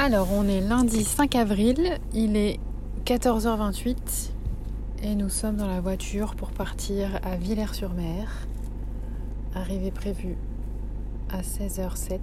[0.00, 2.60] Alors, on est lundi 5 avril, il est
[3.04, 4.30] 14h28
[5.02, 8.46] et nous sommes dans la voiture pour partir à Villers-sur-Mer.
[9.56, 10.36] Arrivée prévue
[11.30, 12.20] à 16h07.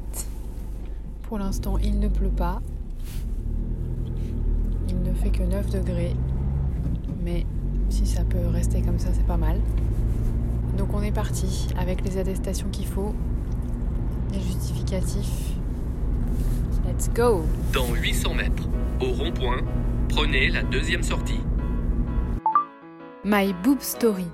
[1.24, 2.62] Pour l'instant, il ne pleut pas.
[4.88, 6.16] Il ne fait que 9 degrés.
[7.26, 7.46] Mais
[7.90, 9.60] si ça peut rester comme ça, c'est pas mal.
[10.78, 13.14] Donc on est parti avec les attestations qu'il faut,
[14.32, 15.55] les justificatifs.
[16.98, 17.44] Let's go
[17.74, 18.64] Dans 800 mètres,
[19.02, 19.58] au rond-point,
[20.08, 21.42] prenez la deuxième sortie.
[23.26, 24.28] My Boob Story,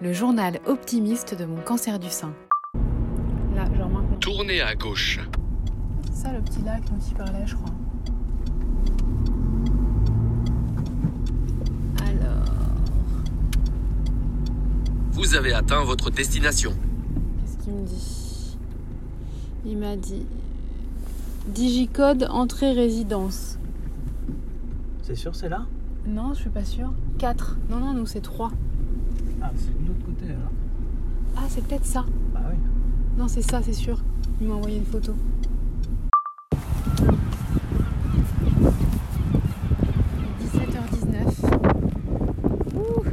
[0.00, 2.32] le journal optimiste de mon cancer du sein.
[3.54, 4.16] Là, genre maintenant.
[4.20, 5.20] Tournez à gauche.
[6.06, 7.74] C'est ça le petit lac dont il parlait, je crois.
[12.06, 12.54] Alors,
[15.12, 16.72] Vous avez atteint votre destination.
[17.44, 18.56] qu'est-ce qu'il me dit?
[19.66, 20.26] Il m'a dit
[21.48, 23.58] Digicode entrée résidence.
[25.02, 25.66] C'est sûr, c'est là?
[26.06, 26.92] Non, je suis pas sûre.
[27.18, 27.56] 4.
[27.70, 28.50] Non, non, nous c'est 3.
[29.42, 30.50] Ah, c'est de l'autre côté alors.
[31.36, 32.04] Ah, c'est peut-être ça.
[32.34, 32.56] Bah oui.
[33.16, 34.02] Non, c'est ça, c'est sûr.
[34.40, 35.14] Il m'a envoyé une photo.
[40.40, 41.24] Il est 17h19.
[42.74, 43.04] Ouh.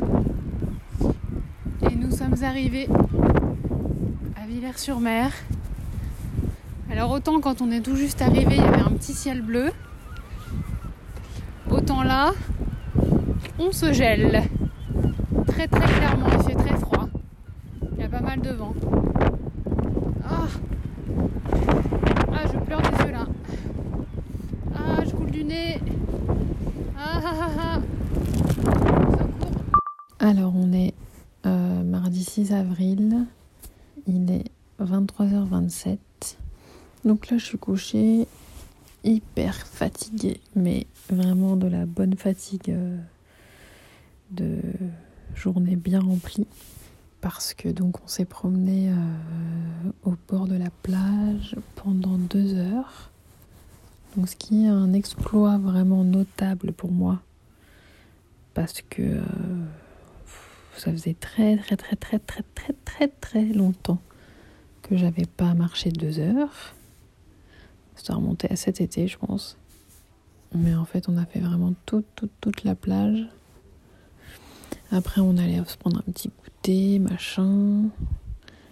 [1.89, 2.89] Et nous sommes arrivés
[4.35, 5.31] à Villers-sur-Mer.
[6.93, 9.71] Alors autant quand on est tout juste arrivé, il y avait un petit ciel bleu.
[11.71, 12.33] Autant là,
[13.57, 14.43] on se gèle.
[15.47, 17.09] Très très clairement, il fait très froid.
[17.93, 18.75] Il y a pas mal de vent.
[20.23, 20.45] Ah,
[22.31, 23.25] ah je pleure des yeux là.
[24.75, 25.79] Ah, je coule du nez.
[26.95, 27.79] Ah, ah, ah, ah.
[30.19, 30.93] Alors, on est
[31.47, 33.25] euh, mardi 6 avril.
[34.05, 35.97] Il est 23h27.
[37.05, 38.27] Donc là, je suis couchée
[39.03, 42.97] hyper fatiguée, mais vraiment de la bonne fatigue euh,
[44.31, 44.59] de
[45.35, 46.47] journée bien remplie
[47.19, 53.11] parce que donc on s'est promené euh, au bord de la plage pendant deux heures.
[54.15, 57.21] Donc ce qui est un exploit vraiment notable pour moi
[58.53, 59.21] parce que euh,
[60.77, 64.01] ça faisait très très très très très très très très longtemps
[64.81, 66.75] que j'avais pas marché deux heures.
[67.95, 69.57] Ça remontait à cet été, je pense.
[70.55, 73.27] Mais en fait, on a fait vraiment toute toute toute la plage.
[74.91, 77.89] Après, on allait se prendre un petit goûter, machin.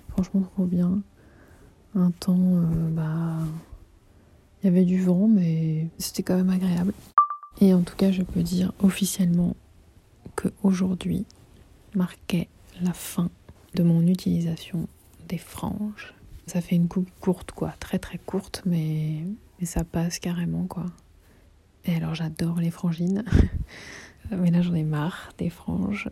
[0.10, 1.02] Franchement, trop bien.
[1.96, 3.38] Un temps, euh, bah.
[4.62, 6.94] Il y avait du vent, mais c'était quand même agréable.
[7.60, 9.56] Et en tout cas, je peux dire officiellement
[10.36, 11.26] que aujourd'hui
[11.96, 12.48] marquait
[12.82, 13.30] la fin
[13.74, 14.88] de mon utilisation
[15.28, 16.14] des franges.
[16.48, 17.74] Ça fait une coupe courte, quoi.
[17.80, 19.24] Très très courte, mais,
[19.60, 20.86] mais ça passe carrément, quoi.
[21.86, 23.24] Et alors, j'adore les frangines.
[24.32, 26.10] Mais là, j'en ai marre des franges.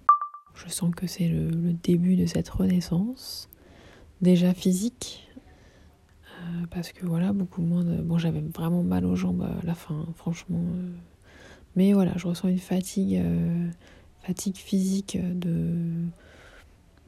[0.55, 3.49] Je sens que c'est le, début de cette renaissance.
[4.21, 5.29] Déjà physique.
[6.25, 8.01] euh, parce que voilà, beaucoup moins de.
[8.01, 10.59] Bon, j'avais vraiment mal aux jambes à la fin, franchement.
[10.75, 10.91] euh.
[11.75, 13.69] Mais voilà, je ressens une fatigue, euh,
[14.23, 16.08] fatigue physique de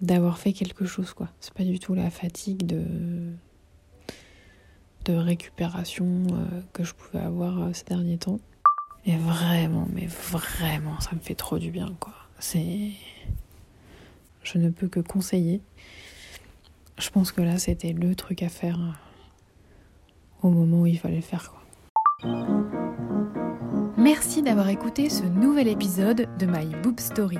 [0.02, 1.30] d'avoir fait quelque chose, quoi.
[1.40, 2.84] C'est pas du tout la fatigue de
[5.06, 8.40] de récupération euh, que je pouvais avoir euh, ces derniers temps.
[9.06, 12.14] Et vraiment, mais vraiment, ça me fait trop du bien, quoi.
[12.40, 12.92] C'est.
[14.44, 15.62] Je ne peux que conseiller.
[16.98, 21.16] Je pense que là, c'était le truc à faire euh, au moment où il fallait
[21.18, 21.54] le faire.
[23.98, 27.40] Merci d'avoir écouté ce nouvel épisode de My Boob Story.